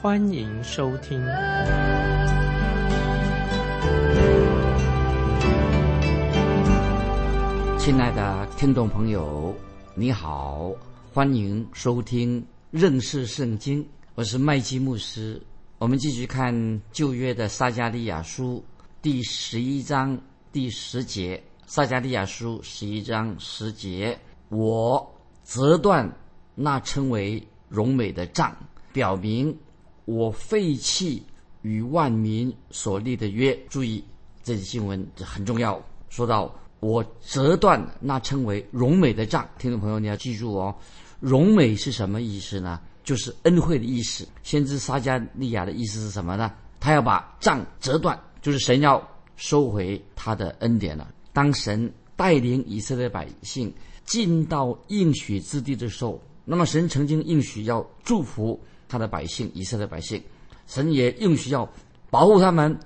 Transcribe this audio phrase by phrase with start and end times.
[0.00, 1.20] 欢迎收听。
[7.76, 9.52] 亲爱的听众朋友，
[9.96, 10.70] 你好。
[11.12, 13.84] 欢迎收听认识圣经，
[14.14, 15.42] 我是麦基牧师。
[15.78, 18.64] 我们继续看旧约的撒加利亚书
[19.02, 20.16] 第十一章
[20.52, 21.42] 第十节。
[21.66, 24.16] 撒加利亚书十一章十节，
[24.48, 25.12] 我
[25.42, 26.08] 折断
[26.54, 28.56] 那称为荣美的杖，
[28.92, 29.58] 表明
[30.08, 31.22] 我废弃
[31.60, 33.54] 与万民所立的约。
[33.68, 34.02] 注意，
[34.42, 35.78] 这节经文很重要。
[36.08, 40.74] 说到我折断那称为荣美的杖，听众朋友你要记住哦。
[41.20, 42.80] 荣美是什么意思呢？
[43.04, 44.26] 就是恩惠的意思。
[44.42, 46.50] 先知撒加利亚的意思是什么呢？
[46.80, 51.06] 他要把杖折断，就是神要收回他的恩典了。
[51.34, 53.70] 当神带领以色列百姓
[54.06, 58.58] 进到应许之地的时候，那么神曾经应许要祝福
[58.88, 60.22] 他的百姓以色列百姓，
[60.66, 61.68] 神也应许要
[62.10, 62.76] 保护他们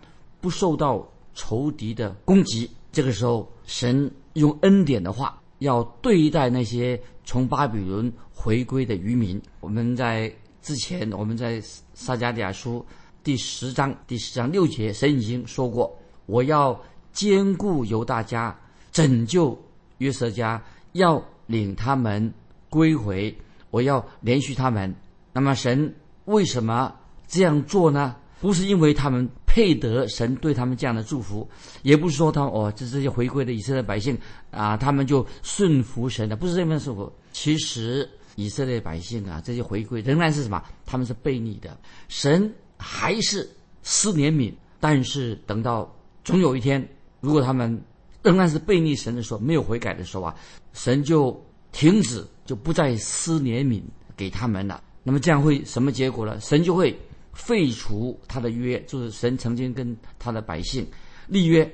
[0.41, 2.70] 不受到仇敌的攻击。
[2.91, 7.00] 这个时候，神用恩典的话要对待那些。
[7.25, 10.30] 从巴比伦回归的渔民，我们在
[10.61, 11.62] 之前我们在
[11.95, 12.84] 撒加利亚书
[13.23, 16.78] 第十章第十章六节，神已经说过：“我要
[17.12, 18.58] 兼顾犹大家，
[18.91, 19.56] 拯救
[19.98, 20.61] 约瑟家，
[20.95, 22.34] 要领他们
[22.69, 23.33] 归回，
[23.70, 24.92] 我要连续他们。”
[25.33, 25.94] 那么神
[26.27, 26.94] 为什么
[27.27, 28.16] 这样做呢？
[28.41, 31.48] 不是因为他们配得神对他们这样的祝福，
[31.83, 34.18] 也不是说他哦，这这些回归的以色列百姓
[34.51, 37.12] 啊，他们就顺服神的，不是这份顺服。
[37.33, 40.61] 其实以色列百姓啊，这些回归仍然是什么？
[40.84, 43.48] 他们是悖逆的，神还是
[43.85, 45.89] 施怜悯，但是等到
[46.24, 46.85] 总有一天，
[47.20, 47.80] 如果他们
[48.24, 50.35] 仍然是悖逆神的时候，没有悔改的时候啊，
[50.73, 51.40] 神就
[51.70, 53.80] 停止，就不再施怜悯
[54.17, 54.83] 给他们了。
[55.02, 56.39] 那么这样会什么结果呢？
[56.40, 56.96] 神就会。
[57.35, 60.86] 废除他的约，就是神曾经跟他的百姓
[61.27, 61.67] 立约，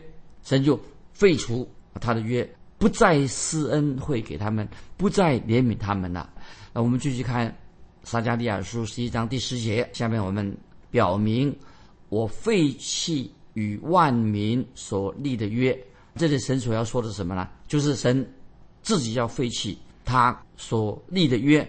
[0.45, 0.79] 神就
[1.13, 1.69] 废除
[2.01, 6.33] 他的约，不再施恩惠给他们，不再怜悯他们了。
[6.73, 7.53] 那我们继续看
[8.05, 10.57] 撒加利亚书十一章第十节，下面我们
[10.93, 11.53] 表明
[12.09, 15.77] 我废弃与万民所立的约。
[16.15, 17.49] 这里神所要说的什么呢？
[17.67, 18.25] 就是神
[18.81, 21.69] 自己要废弃他所立的约，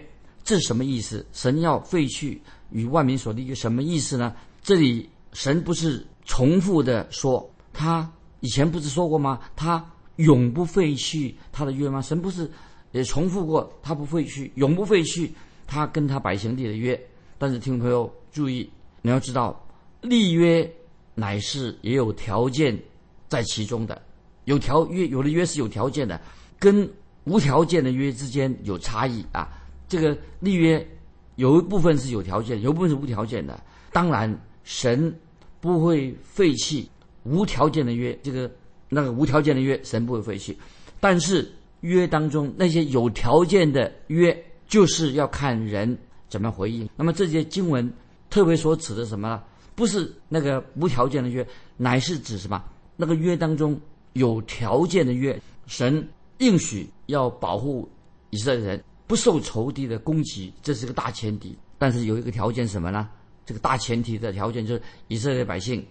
[0.58, 1.26] 是什么意思？
[1.32, 2.40] 神要废去。
[2.72, 4.32] 与万民所立约什么意思呢？
[4.62, 9.40] 这里神不是重复的说，他以前不是说过吗？
[9.56, 9.84] 他
[10.18, 12.00] 永不废去他的约吗？
[12.00, 12.48] 神不是
[12.92, 15.32] 也重复过，他不废去，永不废去
[15.66, 16.96] 他跟他百姓立的约。
[17.38, 18.70] 但是听众朋友注意，
[19.02, 19.60] 你要知道，
[20.00, 20.72] 立约
[21.16, 22.80] 乃是也有条件
[23.26, 24.00] 在其中的，
[24.44, 26.20] 有条约有的约是有条件的，
[26.56, 26.88] 跟
[27.24, 29.48] 无条件的约之间有差异啊。
[29.90, 30.88] 这个立约。
[31.36, 33.58] 有一部分是有条件，有一部分是无条件的。
[33.92, 35.14] 当然，神
[35.58, 36.86] 不会废弃
[37.22, 38.50] 无条件的约，这个
[38.90, 40.54] 那个无条件的约，神不会废弃。
[40.98, 44.36] 但是约当中那些有条件的约，
[44.66, 45.96] 就是要看人
[46.28, 46.86] 怎么回应。
[46.94, 47.90] 那么这些经文
[48.28, 49.42] 特别所指的什么呢？
[49.74, 51.46] 不是那个无条件的约，
[51.78, 52.62] 乃是指什么？
[52.96, 53.80] 那个约当中
[54.12, 57.88] 有条件的约，神应许要保护
[58.28, 58.84] 以色列人。
[59.10, 61.58] 不受仇敌的攻击，这是个大前提。
[61.76, 63.08] 但是有一个条件什么呢？
[63.44, 65.84] 这个大前提的条件就是以色列百姓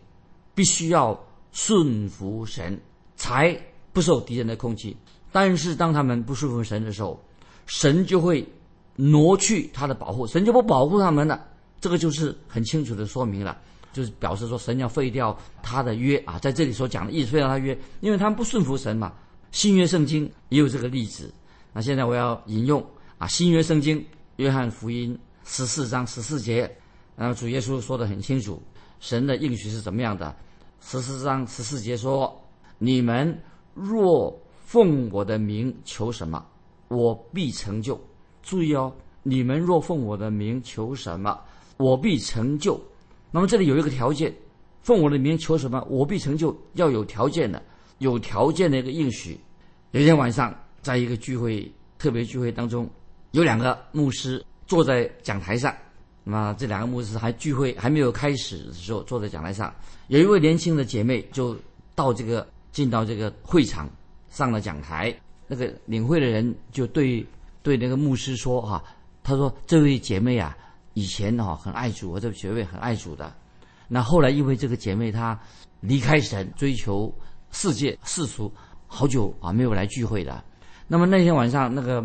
[0.55, 1.21] 必须要
[1.51, 2.79] 顺服神，
[3.17, 3.53] 才
[3.91, 4.95] 不受敌人的攻击。
[5.33, 7.21] 但是当他们不顺服神的时候，
[7.65, 8.47] 神就会
[8.95, 11.45] 挪去他的保护，神就不保护他们了。
[11.81, 13.57] 这个就是很清楚的说明了，
[13.91, 16.39] 就是表示说神要废掉他的约啊。
[16.39, 19.11] 在这里所讲的意思，废掉他约，因为他们不顺服神嘛。
[19.51, 21.29] 新约圣经也有这个例子。
[21.73, 22.81] 那现在我要引用。
[23.19, 24.03] 啊，新约圣经
[24.37, 26.73] 约翰福音十四章十四节，
[27.17, 28.61] 然后主耶稣说的很清楚，
[29.01, 30.33] 神的应许是怎么样的？
[30.79, 32.41] 十四章十四节说
[32.79, 33.37] ：“你们
[33.73, 34.33] 若
[34.63, 36.41] 奉我的名求什么，
[36.87, 37.99] 我必成就。”
[38.41, 38.89] 注意哦，
[39.21, 41.37] 你们若奉我的名求什么，
[41.75, 42.81] 我必成就。
[43.31, 44.33] 那么这里有一个条件，
[44.81, 47.61] 奉我的名求什么，我必成就，要有条件的，
[47.97, 49.37] 有条件的一个应许。
[49.91, 52.89] 有一天晚上，在一个聚会特别聚会当中。
[53.31, 55.75] 有两个牧师坐在讲台上，
[56.23, 59.73] 那么这两个牧师还聚会还没有开始的时候，坐在讲台上，
[60.07, 61.57] 有一位年轻的姐妹就
[61.95, 63.89] 到这个进到这个会场
[64.29, 65.13] 上了讲台，
[65.47, 67.25] 那个领会的人就对
[67.61, 68.83] 对那个牧师说哈，
[69.23, 70.57] 他说这位姐妹啊，
[70.93, 73.33] 以前哈很爱主，我这个姐妹很爱主的，
[73.87, 75.39] 那后来因为这个姐妹她
[75.81, 77.13] 离开神，追求
[77.51, 78.51] 世界世俗，
[78.87, 80.43] 好久啊没有来聚会的。
[80.87, 82.03] 那么那天晚上那个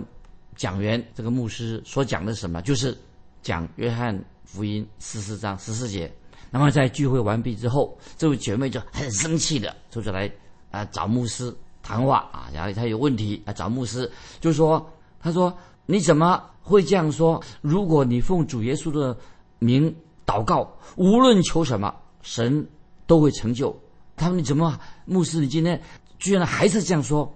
[0.57, 2.97] 讲员这个牧师所讲的什么，就是
[3.43, 6.13] 讲约翰福音十四章十四节。
[6.51, 10.31] 那么在聚会完毕之后，这位姐妹就很生气的就出来
[10.71, 11.53] 啊找牧师
[11.83, 14.11] 谈话啊，然后她有问题啊找牧师，
[14.41, 14.89] 就说
[15.21, 15.53] 她说
[15.87, 17.43] 你怎么会这样说？
[17.61, 19.17] 如果你奉主耶稣的
[19.59, 21.93] 名祷告，无论求什么，
[22.23, 22.67] 神
[23.07, 23.77] 都会成就。
[24.17, 25.83] 他说你怎么牧师你今天
[26.21, 27.35] 居然还是这样说？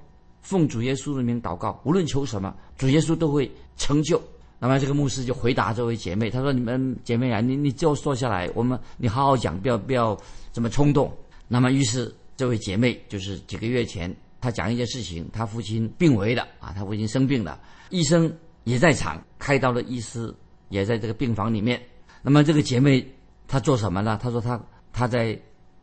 [0.48, 4.18] 奉主耶稣的名祷告，无论求什么，主耶稣都会成就。
[4.58, 10.18] 那么这个牧师就回答这位姐妹，他说：“你们姐妹啊，你你就坐下来，我们你好好讲，不要不要
[10.50, 11.14] 这么冲动。”
[11.48, 14.10] 那么于是这位姐妹就是几个月前，
[14.40, 17.60] 她讲一件事情，她父亲病危了啊，她父亲生病了，
[17.90, 18.34] 医生
[18.64, 20.34] 也在场，开刀的医师
[20.70, 21.78] 也在这个病房里面。
[22.22, 23.06] 那么这个姐妹
[23.46, 24.18] 她做什么呢？
[24.20, 24.58] 她说她
[24.94, 25.38] 她在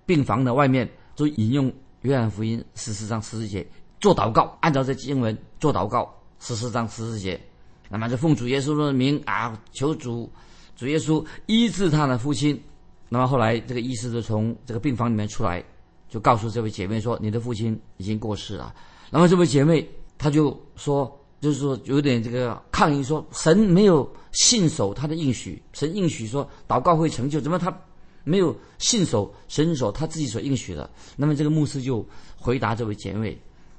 [0.08, 1.72] 病房的外面就引用
[2.02, 3.66] 约翰福音十四章十四节。
[4.06, 6.08] 做祷告，按照这经文做祷告，
[6.40, 7.42] 十四章十四节，
[7.90, 10.32] 那么就奉主耶稣的名啊，求主
[10.76, 12.62] 主耶稣医治他的父亲。
[13.10, 15.64] 那么后来这个医师就从这个病房里面出来，
[16.08, 18.72] 就告诉这位姐妹说：“你的父亲已经过世了。”
[19.10, 27.76] 然后这位姐妹她就说，就是说有点这个抗议，说神没有信守他的应许，神应许说祷告会成就，怎么他
[28.24, 30.88] 没有信守神所他自己所应许的？
[31.16, 32.06] 那么这个牧师就
[32.38, 33.36] 回答这位姐妹。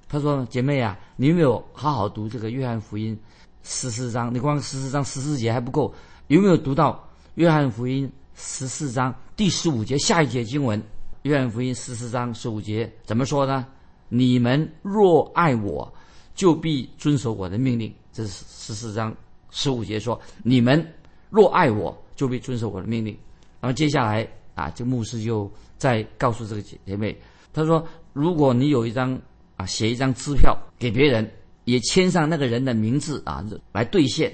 [0.09, 3.19] 他说：“姐妹啊，你有没有好好读这个约翰福音
[3.65, 4.33] 十四章？
[4.33, 5.93] 你光十四章十四节还不够，
[6.29, 10.81] 有没有读到约翰福音十四章第十五节下一节经文？
[11.23, 13.67] 约翰福音十四章十五节怎么说呢？
[14.09, 15.93] 你们若爱我，
[16.37, 17.93] 就必遵守我的命令。
[18.13, 19.13] 这是十四章
[19.51, 20.95] 十五节说：你们
[21.31, 23.19] 若爱我，就必遵守我的命令。
[23.61, 24.25] 那么接下来
[24.55, 27.21] 啊，这牧师就再告诉这个姐姐妹，
[27.53, 29.21] 他说：如果你有一张。”
[29.57, 31.31] 啊，写一张支票给别人，
[31.65, 34.33] 也签上那个人的名字啊，来兑现。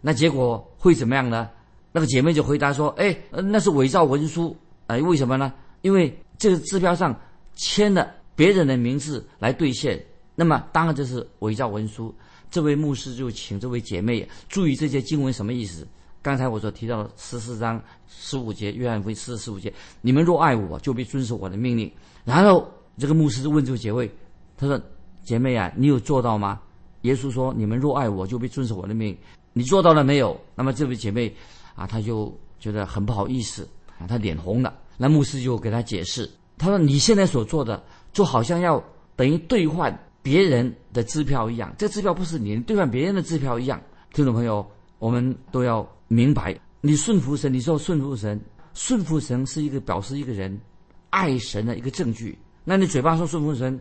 [0.00, 1.48] 那结果会怎么样呢？
[1.92, 4.56] 那个姐妹就回答说：“哎，那是伪造文书。
[4.86, 5.52] 哎，为什么呢？
[5.82, 7.14] 因为这个支票上
[7.56, 10.00] 签了别人的名字来兑现，
[10.34, 12.14] 那么当然这是伪造文书。”
[12.50, 15.86] 这位牧师就请这位姐妹注意这些经文什么意思。
[16.22, 21.90] 刚才我所提到的十四章十五节，约翰福音十四十五节：“你们若爱我，就必遵守我的命令。”
[22.24, 22.68] 然后
[22.98, 24.10] 这个牧师就问这位姐妹。
[24.60, 24.78] 他说
[25.24, 26.60] ：“姐妹啊，你有做到吗？”
[27.00, 29.16] 耶稣说：“你们若爱我，就必遵守我的命。
[29.54, 31.34] 你做到了没有？”那么这位姐妹
[31.74, 33.66] 啊，她就觉得很不好意思
[33.98, 34.74] 啊，她脸红了。
[34.98, 38.84] 那牧师就给她解释，他说：“你现在所做的，就好像要
[39.16, 41.74] 等于兑换别人的支票一样。
[41.78, 43.80] 这支票不是你兑换别人的支票一样。”
[44.12, 48.38] 听众朋友，我们都要明白，你顺服神，你说顺服神，
[48.74, 50.60] 顺服神是一个表示一个人
[51.08, 52.38] 爱神的一个证据。
[52.62, 53.80] 那你嘴巴说顺服神？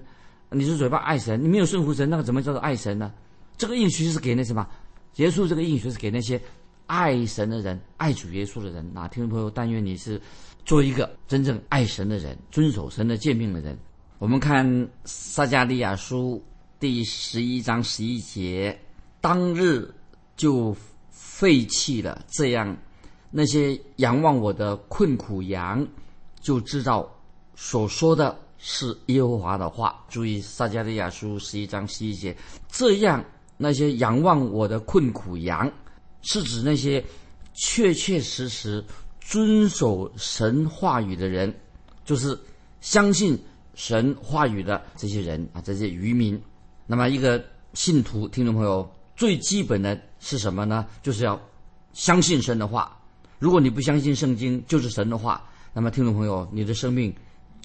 [0.52, 3.14] 你是嘴巴爱神，你没有顺服神，那个怎么叫做爱神呢？
[3.56, 4.68] 这个应许是给那什么？
[5.14, 6.42] 结束这个应许是给那些
[6.88, 9.08] 爱神的人、爱主耶稣的人啊！
[9.08, 10.20] 听众朋友，但愿你是
[10.66, 13.78] 做一个真正爱神的人，遵守神的诫命的人。
[14.18, 16.44] 我们看撒加利亚书
[16.80, 18.80] 第十一章十一节，
[19.22, 19.94] 当日
[20.36, 20.76] 就
[21.12, 22.76] 废弃了这样
[23.30, 25.88] 那些仰望我的困苦羊，
[26.40, 27.08] 就知道
[27.56, 28.36] 所说的。
[28.60, 30.06] 是耶和华的话。
[30.10, 32.36] 注意撒迦利亚书十一章十一节，
[32.70, 33.24] 这样
[33.58, 35.72] 那些仰望我的困苦羊，
[36.22, 37.04] 是指那些
[37.54, 38.84] 确确实实
[39.22, 41.54] 遵守神话语的人，
[42.04, 42.38] 就是
[42.82, 43.38] 相信
[43.76, 46.40] 神话语的这些人啊，这些渔民。
[46.86, 50.86] 那么一个信徒听众朋友最基本的是什么呢？
[51.02, 51.40] 就是要
[51.94, 52.98] 相信神的话。
[53.38, 57.16] 如果你不相信圣经就是神的话，那么听众朋友你的生命。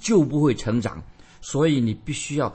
[0.04, 1.02] 就不会成长，
[1.40, 2.54] 所以你必须要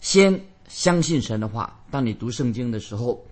[0.00, 1.78] 先相信神的话。
[1.90, 3.22] 当你读圣经的时候，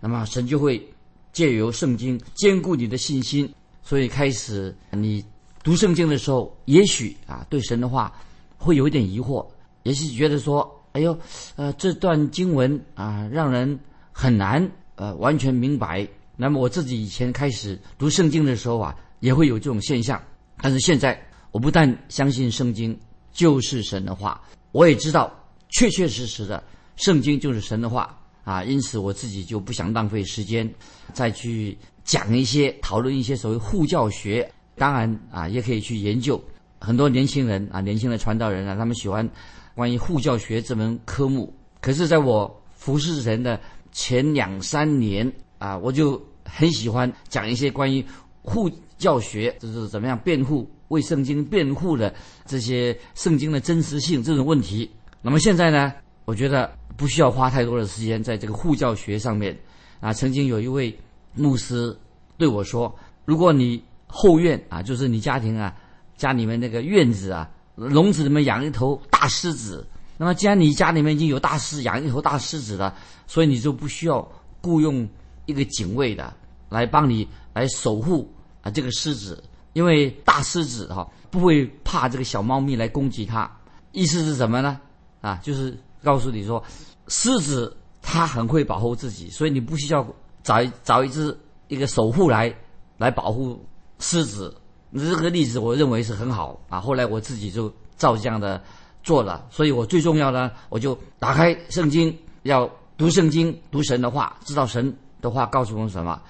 [0.00, 0.84] 那么神就会
[1.32, 3.48] 借由圣经兼顾你的信心。
[3.80, 5.24] 所以开始你
[5.62, 8.12] 读圣经的时候，也许啊对神的话
[8.58, 9.46] 会有一点疑惑，
[9.84, 11.16] 也许觉得说：“哎呦，
[11.54, 13.78] 呃这段经文啊让人
[14.10, 20.20] 很难呃完全明白。”那么我自己以前开始读圣经的时候啊，也会有这种现象。
[20.60, 21.20] 但是现在
[21.52, 22.98] 我不但相信圣经。
[23.32, 24.40] 就是神的话，
[24.72, 25.32] 我也知道，
[25.70, 26.62] 确确实实的，
[26.96, 28.18] 圣经就是神的话。
[28.44, 30.68] 啊，因此我自己就不想浪费时间
[31.12, 34.52] 再去讲一些讨论一些所谓护教学。
[34.74, 36.42] 当然啊，也可以去研究
[36.80, 39.30] 很多年轻人啊，年轻的传道人啊，他们喜欢
[39.76, 41.54] 关于护教学这门科目。
[41.80, 43.60] 可是，在我服侍神的
[43.92, 48.04] 前两三年啊，我就很喜欢讲一些关于
[48.42, 52.14] 护教学，就是怎么样辩护为圣经辩护的
[52.46, 54.88] 这些圣经的真实性这种问题。
[55.20, 55.92] 那么现在呢，
[56.24, 59.58] 我觉得不需要花太多的时间在这个护教学上面。
[60.00, 60.92] 啊，曾经有一位
[61.32, 61.96] 牧师
[62.36, 62.92] 对我说
[63.24, 65.72] ：“如果你后院啊，就是你家庭啊，
[66.16, 69.86] 家里面那个院子啊，笼子里面养一头大狮子，
[70.18, 72.92] 那么既然你家里面已经有大狮，养一头大狮子了，
[73.28, 74.28] 所以你就不需要
[74.60, 75.08] 雇佣
[75.46, 76.34] 一个警卫的
[76.68, 78.28] 来帮你来守护
[78.60, 79.40] 啊这个狮子，
[79.72, 83.50] 因为大狮子哈不会怕这个小猫咪来攻击它。
[83.92, 84.80] 意思是什么呢？”
[85.20, 86.62] 啊，就是告诉你说，
[87.08, 90.04] 狮子它很会保护自己，所以你不需要
[90.42, 91.38] 找一找一只
[91.68, 92.52] 一个守护来
[92.98, 93.64] 来保护
[94.00, 94.52] 狮子。
[94.94, 96.80] 这个例子我认为是很好啊。
[96.80, 98.60] 后来我自己就照这样的
[99.04, 106.20] 做了，所以我最重要的，我就打开圣经，要读圣经，读神的话，知道神的话告诉我们什么。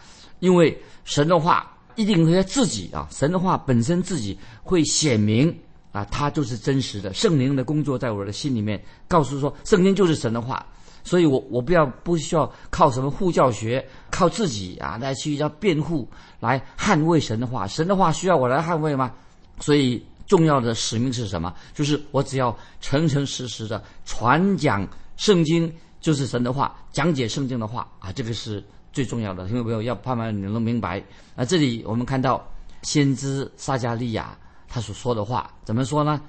[0.41, 5.55] 因为神的话一定会自己啊，神的话本身自己会显明。
[5.93, 10.65] 啊，它就是真实的，圣灵的工作在我的心里面，告诉说圣经就是神的话，
[11.05, 16.09] 所以我我不要不需要靠什么护教学，靠自己啊来去要辩护
[16.41, 19.13] 来捍卫神的话，神的话需要我来捍卫吗？
[19.61, 21.55] 所以重要的使命是什么？
[21.75, 25.71] 就是我只要诚诚实实的传讲圣经，
[26.01, 31.03] 就是神的话，讲解圣经的话啊，这个是最重要的，听众朋友要慢慢你能明白。
[31.35, 32.47] 啊，这里我们看到
[32.83, 34.37] 先知撒加利亚。
[34.69, 36.21] 他所说的话怎么说呢？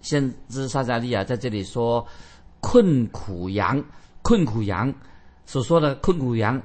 [0.00, 2.06] 先知撒加利亚在这里说
[2.60, 3.82] ：“困苦羊，
[4.22, 4.92] 困苦羊。”
[5.44, 6.60] 所说的困苦羊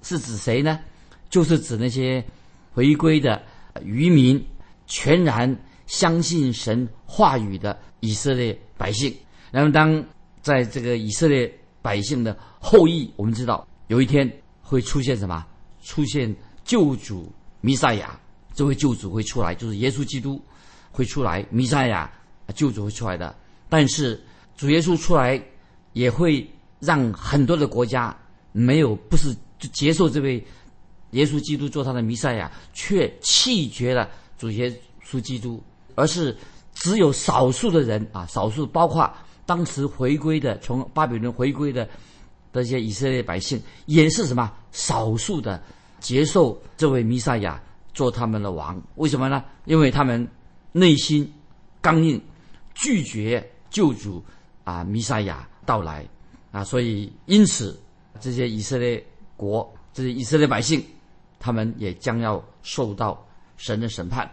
[0.00, 0.80] 是指谁呢？
[1.28, 2.24] 就是指那些
[2.72, 3.42] 回归的
[3.82, 4.42] 渔民，
[4.86, 5.54] 全然
[5.86, 9.14] 相信神话语的以色列百姓。
[9.50, 10.02] 那么，当
[10.40, 14.30] 在这个以色列百姓的后裔，我们知道有一天
[14.72, 15.46] 会出现什么？
[15.82, 18.18] 出现救主弥赛亚，
[18.54, 20.40] 这位救主会出来，就是耶稣基督。
[20.94, 22.10] 会出来，弥赛亚
[22.54, 23.34] 救主会出来的。
[23.70, 24.22] 但是
[24.54, 25.42] 主耶稣出来，
[25.94, 26.46] 也会
[26.80, 28.14] 让很多的国家
[28.52, 29.34] 没有不是
[29.72, 30.46] 接受这位
[31.12, 34.70] 耶稣基督做他的弥赛亚，却弃绝了主耶
[35.02, 35.62] 稣基督，
[35.94, 36.36] 而是
[36.74, 39.10] 只有少数的人啊，少数包括
[39.46, 41.88] 当时回归的从巴比伦回归的
[42.52, 45.62] 这些以色列百姓，也是什么少数的
[46.00, 47.62] 接受这位弥赛亚
[47.94, 48.82] 做他们的王。
[48.96, 49.44] 为什么呢？
[49.66, 50.28] 因为他们。
[50.74, 51.30] 内心
[51.82, 52.18] 刚硬，
[52.72, 54.24] 拒绝救主
[54.64, 56.02] 啊，弥赛亚到来
[56.50, 57.78] 啊，所以因此
[58.20, 60.82] 这些以色列国，这些以色列百姓，
[61.38, 63.22] 他们也将要受到
[63.58, 64.26] 神的审判。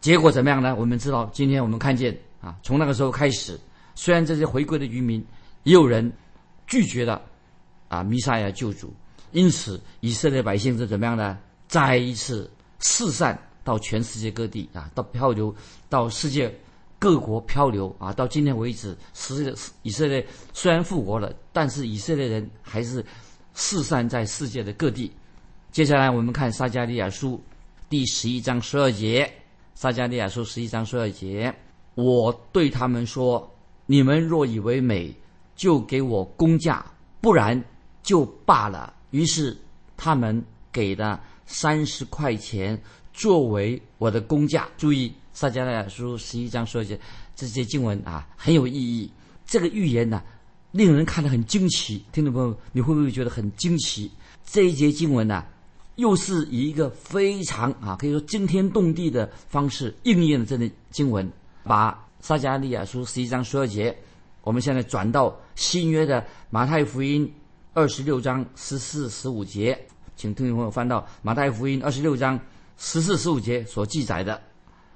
[0.00, 0.74] 结果怎么样呢？
[0.74, 3.56] 我们知道，今天我们看见啊，从那个时候开始，
[3.94, 5.24] 虽然这些回归的渔民
[5.62, 6.12] 也有人
[6.66, 7.22] 拒绝了
[7.86, 8.92] 啊，弥赛亚救主，
[9.36, 11.38] 因此以色列百姓是怎么样呢？
[11.68, 13.38] 再一次四散。
[13.62, 15.52] 到全世界各地啊，到漂流，
[15.88, 16.56] 到世界
[17.00, 19.52] 各国漂流啊，到今天为止，世界
[19.82, 20.24] 以色列
[20.54, 23.04] 虽然复活了，但是以色列人还是
[23.54, 25.10] 四散在世界的各地。
[25.72, 27.42] 接下来我们看撒加利亚书
[27.88, 29.28] 第十一章十二节，
[29.74, 31.52] 撒加利亚书十一章十二节，
[31.96, 33.52] 我对他们说：
[33.86, 35.12] 你们若以为美，
[35.56, 36.86] 就给我工价，
[37.20, 37.60] 不然
[38.04, 38.94] 就罢了。
[39.10, 39.56] 于是
[39.96, 42.80] 他们给了三十块钱。
[43.12, 47.00] 作为我的工价，注意撒迦利亚书十一章说一些
[47.34, 49.10] 这些经文啊，很有意义。
[49.46, 50.22] 这个预言呢，
[50.70, 52.04] 令人看得很惊奇。
[52.12, 54.10] 听众朋友，你会不会觉得很惊奇？
[54.44, 55.42] 这一节经文呢，
[55.94, 61.26] 又是以一个非常啊，可以说惊天动地的方式应验了这的经文。
[61.64, 63.96] 把撒迦利亚书十一章十二节，
[64.42, 67.32] 我们现在转到新约的马太福音
[67.76, 69.78] 二十六章十四、十五节，
[70.16, 72.40] 请听众朋友翻到马太福音二十六章。
[72.78, 74.40] 十四、十五节所记载的，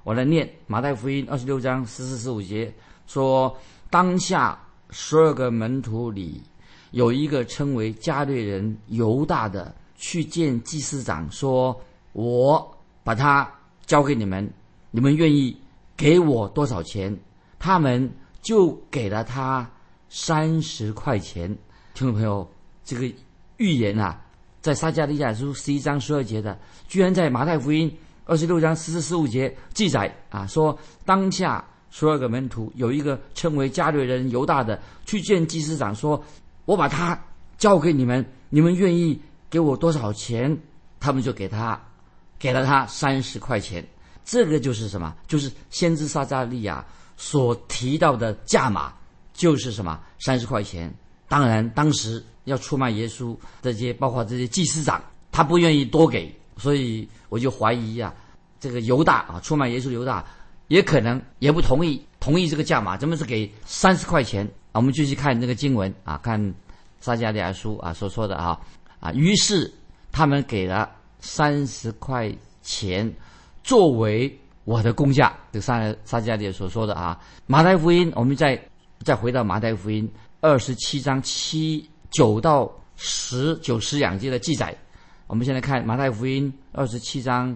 [0.03, 2.73] 我来念马太福音二十六章十四、十五节
[3.05, 3.55] 说：
[3.91, 4.59] 当下
[4.89, 6.41] 十二个门徒里，
[6.89, 11.79] 有一个称为加略人犹大的，去见祭司长，说
[12.13, 13.47] ：“我把他
[13.85, 14.51] 交给你们，
[14.89, 15.55] 你们愿意
[15.95, 17.15] 给我多少钱？”
[17.59, 18.11] 他们
[18.41, 19.69] 就给了他
[20.09, 21.47] 三十块钱。
[21.93, 22.49] 听众朋友，
[22.91, 23.15] 这个
[23.57, 24.19] 预言啊。
[24.59, 27.91] 在撒迦利亚书十一章十二节的，居然在马太福音
[28.25, 36.23] 二十六章十四十五节记载啊，说当下十二个门徒有一个称为加略人犹大的，去见祭司长，说
[36.65, 37.19] ：“我把他
[37.57, 39.19] 交给你们，你们愿意
[39.49, 40.55] 给我多少钱？
[40.99, 41.81] 他们就给他，
[42.37, 43.83] 给了他三十块钱。
[44.23, 45.15] 这个就是什么？
[45.25, 46.85] 就是先知撒加利亚
[47.17, 48.93] 所提到的价码，
[49.33, 49.99] 就是什么？
[50.19, 50.93] 三十块钱。
[51.31, 58.13] 当然，当时要出卖耶稣这些，包括这些祭司长，他不愿意多给，所以我就怀疑呀，
[58.59, 60.25] 这个犹大啊，出卖耶稣犹大，
[60.67, 64.45] 也可能也不同意同意这个价码，怎么是给三十块钱？
[64.73, 66.53] 我们继续看那个经文啊，看
[66.99, 68.59] 撒加利亚书啊所说的啊
[68.99, 69.73] 啊，于是
[70.11, 72.29] 他们给了三十块
[72.61, 73.09] 钱
[73.63, 78.61] 作为我的工价，这撒撒加利亚所说的啊，马太福音，我们再
[79.05, 80.11] 再回到马太福音。
[80.41, 84.75] 二十七章七九到十九十两节的记载，
[85.27, 87.55] 我们现在看马太福音二十七章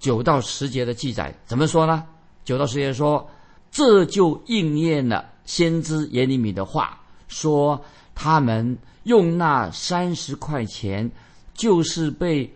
[0.00, 2.04] 九到十节的记载，怎么说呢？
[2.44, 3.24] 九到十节说，
[3.70, 7.80] 这就应验了先知耶利米的话，说
[8.16, 11.08] 他们用那三十块钱，
[11.54, 12.52] 就是被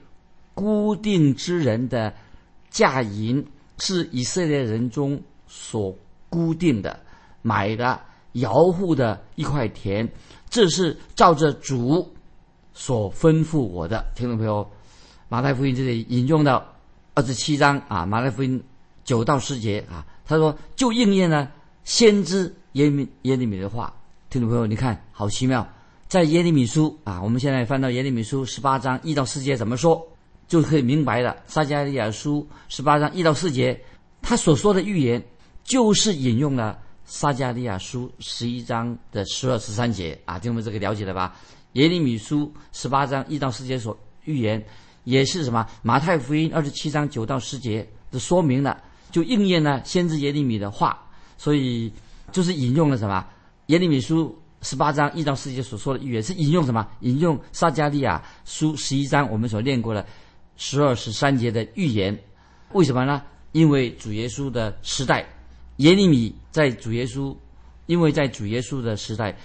[0.54, 2.12] 固定之人的
[2.68, 3.46] 价银，
[3.78, 5.96] 是以色列人中所
[6.28, 6.98] 固定的
[7.42, 8.07] 买的。
[8.32, 10.08] 摇户的一块田，
[10.50, 12.14] 这是照着主
[12.72, 14.04] 所吩咐我的。
[14.14, 14.68] 听众朋友，
[15.28, 16.64] 马太福音这里引用到
[17.14, 18.62] 二十七章啊，马太福音
[19.04, 21.50] 九到十节啊，他说就应验了
[21.84, 23.92] 先知耶利耶利米的话。
[24.30, 25.66] 听众朋友，你看好奇妙，
[26.06, 30.06] 在耶利米书啊，我们现在翻到耶利米书十八章一到四节怎么说，
[30.46, 31.36] 就可以明白了。
[31.46, 33.82] 撒迦利亚书十八章一到四节，
[34.20, 35.24] 他所说的预言
[35.64, 36.78] 就是引用了。
[37.10, 41.34] 撒加利亚书十一章的十二十三节啊，听我们这个了解了吧？
[41.72, 44.62] 耶利米书十八章一到四节所预言，
[45.04, 45.66] 也是什么？
[45.82, 48.78] 马太福音二十七章九到十节的说明了，
[49.10, 51.02] 就应验了先知耶利米的话，
[51.38, 51.90] 所以
[52.30, 53.26] 就是引用了什么？
[53.68, 56.86] 耶利米书十八章一到四节所说的预言是引用什么？
[57.00, 60.04] 引用撒加利亚书十一章我们所念过的
[60.58, 62.18] 十二十三节的预言，
[62.74, 63.22] 为什么呢？
[63.52, 65.26] 因为主耶稣的时代。
[65.78, 67.34] 耶利米在主耶稣，
[67.86, 69.36] 因为在主耶稣的时代，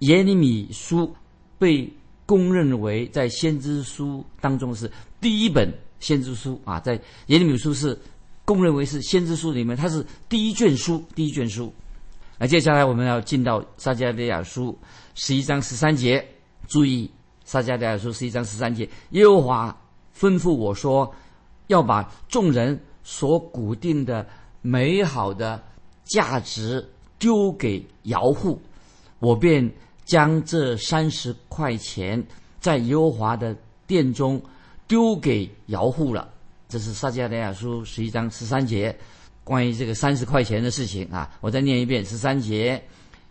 [0.00, 1.14] 耶利米书
[1.58, 1.90] 被
[2.26, 6.92] 公认为在先知书当中是第一本先知书啊，在
[7.28, 7.98] 耶利米书是
[8.44, 11.72] 公认为是先知书里面，它是第一卷书，第一卷书。
[12.38, 14.78] 那接下来我们要进到撒迦利亚书
[15.14, 16.22] 十一章十三节，
[16.66, 17.10] 注意
[17.44, 19.74] 撒迦利亚书十一章十三节，耶和华
[20.14, 21.14] 吩咐我说，
[21.68, 24.26] 要把众人所固定的
[24.60, 25.62] 美好的。
[26.08, 26.84] 价值
[27.18, 28.60] 丢给姚户，
[29.18, 29.70] 我便
[30.04, 32.26] 将这三十块钱
[32.58, 33.54] 在耶和华的
[33.86, 34.40] 殿中
[34.86, 36.28] 丢给姚户了。
[36.66, 38.96] 这是撒迦利亚书十一章十三节，
[39.44, 41.30] 关于这个三十块钱的事情啊。
[41.40, 42.82] 我再念一遍十三节：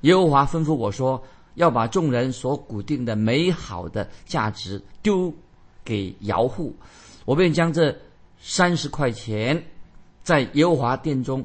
[0.02, 1.22] 耶和华吩咐我说，
[1.56, 5.34] 要把众人所固定的美好的价值丢
[5.84, 6.76] 给姚户，
[7.26, 7.96] 我便将这
[8.40, 9.64] 三十块钱
[10.24, 11.44] 在耶和华殿中。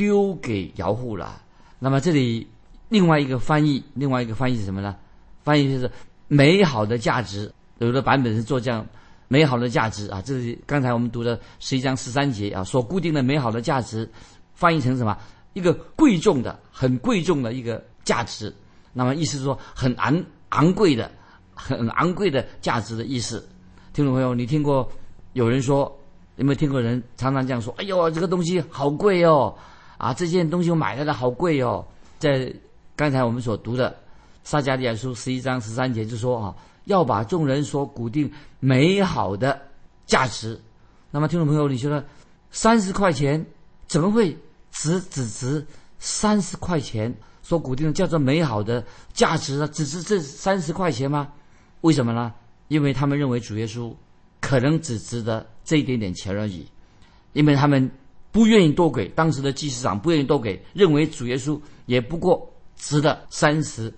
[0.00, 1.42] 丢给姚户了。
[1.78, 2.48] 那么这里
[2.88, 4.96] 另外一个翻译，另外一个翻译是什么呢？
[5.44, 5.90] 翻译就是
[6.26, 7.52] 美好的价值。
[7.80, 8.86] 有的版本是做这样
[9.28, 10.22] 美好的价值啊。
[10.22, 14.10] 这是刚才我们读的十一章十三节啊，所固定的美好的价值，
[14.54, 15.14] 翻译成什么？
[15.52, 18.50] 一个贵重的、很贵重的一个价值。
[18.94, 21.12] 那么意思是说很昂昂贵的、
[21.52, 23.46] 很昂贵的价值的意思。
[23.92, 24.90] 听众朋友，你听过
[25.34, 25.94] 有人说
[26.36, 27.74] 有没有听过人常常这样说？
[27.76, 29.54] 哎呦，这个东西好贵哦。
[30.00, 31.84] 啊，这件东西我买来的好贵哦！
[32.18, 32.50] 在
[32.96, 33.94] 刚才我们所读的
[34.42, 39.60] 撒迦利亚书十一章十三节就说啊，要把众人所固定美好的
[40.06, 40.58] 价值。
[41.10, 42.02] 那么听众朋友，你觉得
[42.50, 43.44] 三十块钱
[43.88, 44.34] 怎么会
[44.70, 45.66] 只只值
[45.98, 48.82] 三十块钱所固定的叫做美好的
[49.12, 49.68] 价值呢？
[49.68, 51.30] 只值这三十块钱吗？
[51.82, 52.32] 为什么呢？
[52.68, 53.94] 因为他们认为主耶稣
[54.40, 56.66] 可能只值得这一点点钱而已，
[57.34, 57.90] 因为他们。
[58.32, 63.92] 不愿意多给当时的祭司长，不愿意多给，认为主耶稣也不过值得三十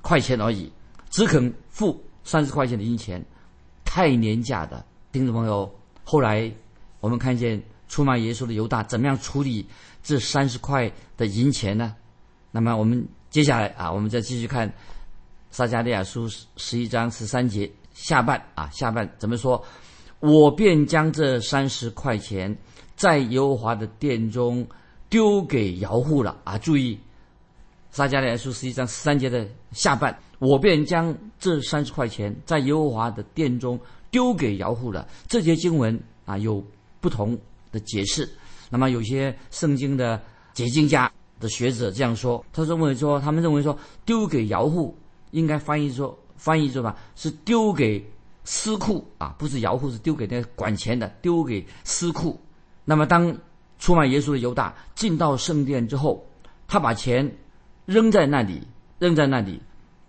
[0.00, 0.72] 块钱而已，
[1.10, 3.24] 只肯付三十块钱的银钱，
[3.84, 4.84] 太廉价的。
[5.12, 5.70] 听众朋友，
[6.02, 6.50] 后来
[7.00, 9.66] 我们看见出卖耶稣的犹大怎么样处理
[10.02, 11.94] 这三十块的银钱呢？
[12.50, 14.72] 那么我们接下来啊，我们再继续看
[15.50, 19.62] 撒迦利亚书十一章十三节下半啊，下半怎么说？
[20.20, 22.56] 我便将这三十块钱。
[22.96, 24.66] 在耶和华的殿中
[25.08, 26.58] 丢给姚户了啊！
[26.58, 26.98] 注意，
[27.90, 33.78] 撒迦利亚书十一章十三节的下半，我便将这三十块钱在耶和华的殿中
[34.10, 35.06] 丢给姚户了。
[35.28, 36.64] 这节经文啊有
[37.00, 37.38] 不同
[37.70, 38.28] 的解释。
[38.70, 40.20] 那么有些圣经的
[40.52, 44.96] 解经家的学者这样说，他认为说，他们认为说丢给姚户
[45.30, 46.96] 应该翻译说翻译是吧？
[47.14, 48.04] 是丢给
[48.44, 52.40] 司库啊，不是摇户，是丢给那个管钱的，丢给司库。
[52.84, 53.36] 那么当
[53.78, 56.26] 出卖耶稣的犹大进到圣殿之后，
[56.66, 57.36] 他把钱
[57.86, 58.62] 扔在那里，
[58.98, 59.60] 扔在那里。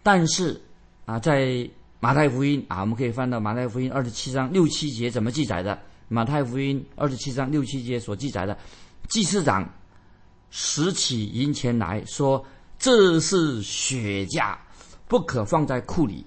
[0.04, 0.62] 但是
[1.06, 5.80] 啊，在马太福音啊，我们可以翻到马太福音二十七章六七节怎么记载的？
[6.08, 8.56] 马太福音二十七章六七节所记载的，
[9.08, 9.68] 祭司长
[10.52, 12.46] 拾起银钱来说
[12.78, 14.60] ：“这是血价，
[15.08, 16.24] 不可放在库里。”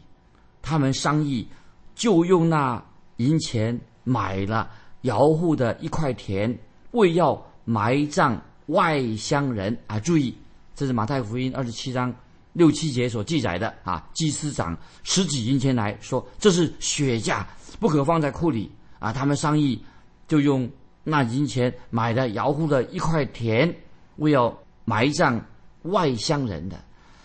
[0.61, 1.47] 他们商议，
[1.95, 2.85] 就用那
[3.17, 4.69] 银钱买了
[5.03, 6.57] 姚户的一块田，
[6.93, 9.99] 为要埋葬外乡人啊！
[10.01, 10.37] 注意，
[10.75, 12.15] 这是马太福音二十七章
[12.53, 14.09] 六七节所记载的啊。
[14.15, 17.47] 祭司长十几银钱来说：“这是血价，
[17.79, 19.81] 不可放在库里。”啊，他们商议，
[20.27, 20.69] 就用
[21.05, 23.73] 那银钱买了姚户的一块田，
[24.17, 24.53] 为要
[24.85, 25.41] 埋葬
[25.83, 26.77] 外乡人的。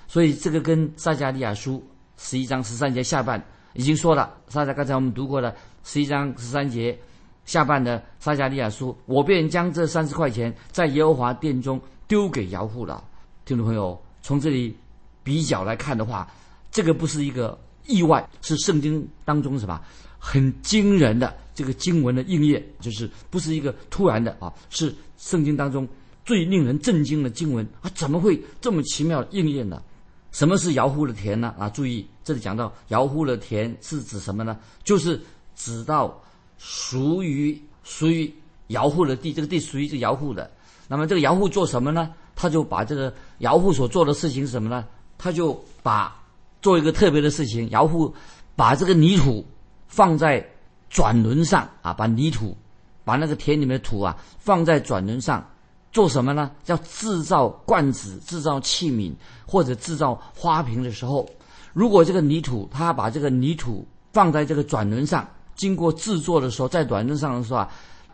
[0.08, 1.84] 所以这个跟撒加利亚书
[2.18, 4.38] 十一章十三节下半已经说了。
[4.48, 6.96] 撒加刚才我们读过了十一章十三节
[7.46, 13.04] 下半的撒迦利亚书，我便将这三十块钱在耶和华殿中丢给姚户了。
[13.46, 14.76] 听众朋友，从这里
[15.24, 16.28] 比较来看的话，
[16.72, 19.82] 这个不是一个意外，是圣经当中什么
[20.18, 21.36] 很惊人的。
[21.56, 25.88] 这个经文的应验，就是不是一个突然的啊，是圣经当中
[26.26, 27.92] 最令人震惊的经文啊！
[27.94, 29.80] 怎么会这么奇妙应验呢？
[30.32, 31.54] 什么是摇户的田呢？
[31.60, 34.58] 啊，注意这里讲到摇户的田是指什么呢？
[34.84, 35.22] 就是
[35.56, 36.20] 指到
[36.58, 38.34] 属于属于
[38.68, 40.50] 摇户的地，这个地属于这摇户的。
[40.88, 42.14] 那么这个摇户做什么呢？
[42.36, 44.86] 他就把这个摇户所做的事情是什么呢？
[45.18, 46.24] 他就把
[46.62, 48.14] 做一个特别的事情，摇户
[48.56, 49.46] 把这个泥土
[49.88, 50.48] 放在。
[50.94, 52.56] 转轮上啊，把泥土，
[53.04, 55.44] 把那个田里面的土啊放在转轮上，
[55.92, 56.52] 做什么呢？
[56.68, 59.12] 要制造罐子、制造器皿
[59.48, 61.28] 或者制造花瓶的时候，
[61.74, 67.70] 如果这个泥土，他把这个泥土放在这个转轮上，经过制作的时候，在转轮上的时候啊，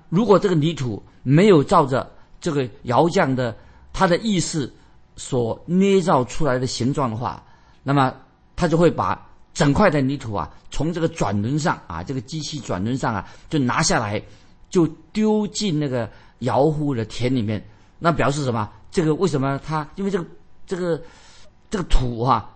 [0.09, 2.09] 如果这个泥土没有照着
[2.41, 3.55] 这个窑匠的
[3.93, 4.71] 他的意识
[5.15, 7.43] 所捏造出来的形状的话，
[7.83, 8.13] 那么
[8.55, 9.25] 他就会把。
[9.51, 14.21] 整块的泥土啊，从这个转轮上啊，这个机器转轮上啊，就拿下来，
[14.69, 17.61] 就丢进那个窑户的田里面。
[17.97, 18.69] 那表示什么？
[18.89, 19.85] 这个为什么他？
[19.95, 20.25] 因为这个
[20.65, 21.01] 这个
[21.69, 22.49] 这个土哈，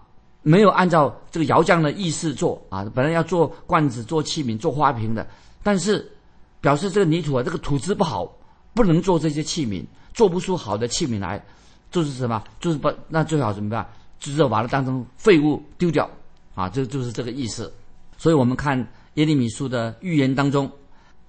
[0.43, 2.85] 没有按照这个窑匠的意思做啊。
[2.93, 5.27] 本来要做罐子、做器皿、做花瓶的，
[5.63, 6.11] 但是
[6.61, 8.31] 表示这个泥土啊，这个土质不好，
[8.75, 11.43] 不能做这些器皿，做不出好的器皿来。
[11.89, 12.43] 就是什么？
[12.59, 13.87] 就是把那最好怎么办？
[14.19, 16.09] 就是把它当成废物丢掉。
[16.55, 17.73] 啊，这就是这个意思，
[18.15, 18.77] 所以我们看
[19.15, 20.71] 耶利米书的预言当中，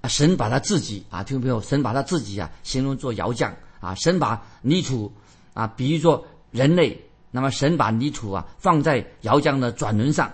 [0.02, 5.10] 啊，神把他自己啊，听众朋友，神把他自己啊形容做窑匠啊，神把泥土
[5.54, 7.02] 啊比喻作人类，
[7.34, 10.32] 那么神把泥土啊放在窑匠的转轮上，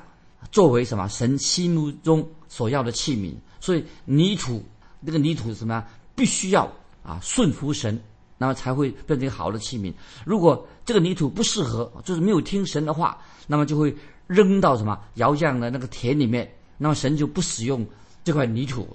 [0.52, 1.08] 作为什么？
[1.08, 3.32] 神心目中所要的器皿。
[3.58, 4.62] 所以泥土
[5.06, 5.82] 这个泥土是什么？
[6.14, 6.70] 必须要
[7.02, 7.98] 啊顺服神，
[8.36, 9.90] 那么才会变成好的器皿。
[10.26, 13.96] 如果这个泥土不适合，就是没有听神的话，那么就会。
[14.30, 17.84] 扔到什么窑匠的那个田里面，那么神就不使用
[18.22, 18.86] 这块泥土。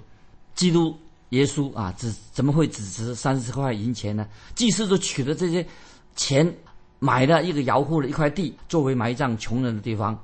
[0.54, 4.26] 基督耶稣啊，只怎么会只值三十块银钱呢？
[4.54, 5.66] 祭司都取了这些
[6.14, 6.50] 钱，
[7.06, 10.18] 买了一个窑户的一块地，作为埋葬穷人的地方。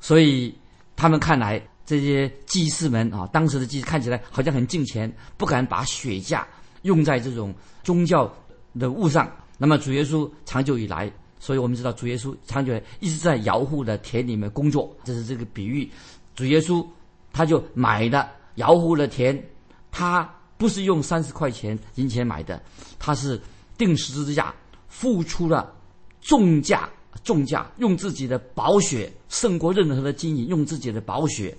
[0.00, 0.54] 所以
[0.96, 6.48] 他们看来，这些祭司们啊，当时的祭司看起来好像很敬钱，不敢把血价
[6.82, 8.32] 用在这种宗教
[8.80, 9.30] 的物上。
[9.58, 11.12] 那么主耶稣长久以来。
[11.44, 15.90] 所以我们知道主耶稣长久来一直在窑户的田里面工作，这是这个比喻。
[16.36, 16.86] 主耶稣
[17.32, 19.36] 他就买的窑户的田，
[19.90, 20.22] 他
[20.56, 22.62] 不是用三十块钱银钱买的，
[22.96, 23.40] 他是
[23.76, 24.54] 定时之价，
[24.86, 25.74] 付出了
[26.22, 26.88] 重价，
[27.22, 31.54] 重价用自己的宝血胜过任何的金银，用自己的宝血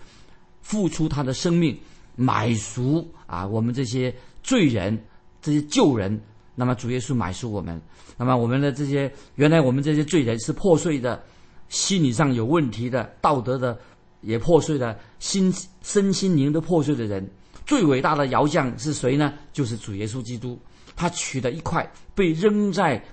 [0.62, 1.78] 付出他的生命
[2.16, 4.98] 买赎啊，我们这些罪人，
[5.42, 6.20] 这些旧人。
[6.56, 7.82] 那么主耶稣买赎我们，
[8.16, 11.22] 那么我们的这些原来我们这些罪人是破碎的，
[11.68, 13.78] 心理上有问题的，道德的
[14.22, 17.28] 也破碎的，心身心灵都破碎的人，
[17.66, 19.34] 最伟大的窑匠是谁呢？
[19.52, 20.58] 就是主耶稣基督。
[20.96, 23.04] 他取了一块被扔在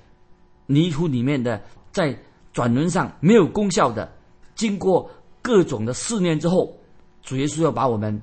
[0.71, 1.61] 泥土里面的，
[1.93, 2.17] 在
[2.53, 4.11] 转轮上没有功效的，
[4.55, 5.11] 经过
[5.43, 6.75] 各种的试炼之后，
[7.23, 8.21] 主耶稣要把我们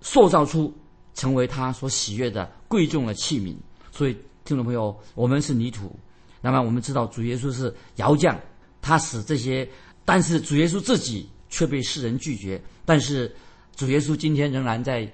[0.00, 0.72] 塑造出
[1.14, 3.54] 成为他所喜悦的贵重的器皿，
[3.92, 4.16] 所以。
[4.42, 5.94] 听众朋友，我们是泥土，
[6.40, 8.36] 那么我们知道主耶稣是窑匠，
[8.82, 9.68] 他使这些，
[10.04, 12.60] 但是主耶稣自己却被世人拒绝。
[12.84, 13.32] 但是
[13.76, 15.08] 主耶稣今天仍然在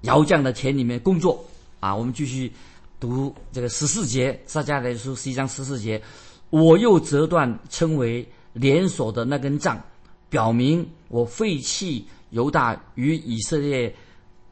[0.00, 1.44] 窑匠的田里面工作
[1.78, 1.94] 啊！
[1.94, 2.50] 我们继续
[2.98, 6.02] 读这个十四节，撒迦利亚书十一章十四节，
[6.50, 9.80] 我又折断称为连锁的那根杖，
[10.28, 13.94] 表明我废弃犹大与以色列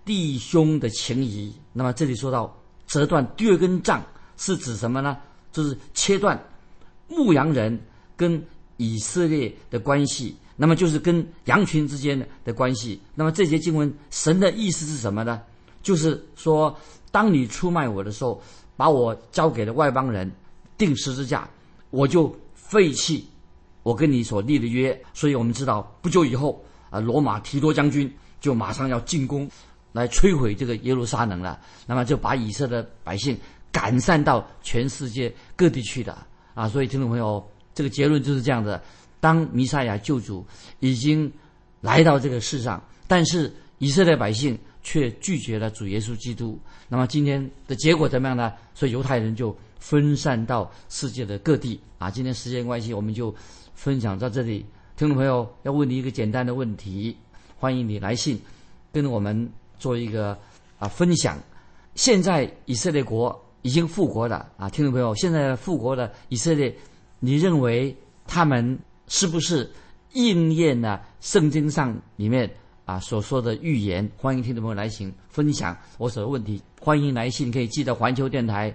[0.04, 1.52] 弟兄的情谊。
[1.72, 2.56] 那么这里说到
[2.86, 4.02] 折断第二根杖
[4.36, 5.18] 是指什么呢？
[5.52, 6.40] 就是切断
[7.08, 7.78] 牧羊人
[8.16, 8.40] 跟
[8.76, 13.00] 以色列的关系，那么就是跟羊群之间的的关系。
[13.14, 15.42] 那么这节经文神的意思是什么呢？
[15.82, 16.76] 就是说，
[17.10, 18.40] 当你出卖我的时候，
[18.76, 20.30] 把我交给了外邦人，
[20.76, 21.48] 定十字架，
[21.90, 23.26] 我就废弃
[23.82, 24.98] 我跟你所立的约。
[25.12, 29.48] 所以我们知道，不久以后啊，罗马提多将军就马上要进攻，
[29.92, 31.60] 来摧毁这个耶路撒冷了。
[31.86, 33.38] 那么就把以色列百姓
[33.70, 36.16] 赶散到全世界各地去的
[36.54, 36.68] 啊。
[36.68, 38.82] 所以听众朋友，这个结论就是这样的：
[39.20, 40.46] 当弥赛亚救主
[40.80, 41.32] 已经
[41.80, 44.58] 来到这个世上，但是以色列百姓。
[44.80, 46.58] 却拒绝了主耶稣基督。
[46.88, 48.54] 那么今天的结果怎么样呢？
[48.72, 52.10] 所以犹太人就分散到世界的各地啊。
[52.10, 53.34] 今天时间关系，我们就
[53.74, 54.64] 分享到这里。
[54.96, 57.16] 听众朋友，要问你一个简单的问题，
[57.56, 58.40] 欢迎你来信
[58.92, 60.36] 跟我们做一个
[60.78, 61.38] 啊分享。
[61.94, 66.74] 现在以色列国已经复国了啊，听众朋友，现在复国的以色列，
[67.20, 69.70] 你认为他们是不是
[70.12, 72.50] 应验了圣经上里面？
[72.84, 76.58] 啊，所说的预言，欢迎听众朋友来信分享我所的问题。
[76.80, 78.74] 欢迎来信，可以寄到环球电台